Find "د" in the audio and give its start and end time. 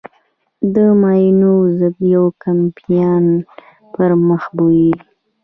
0.73-0.75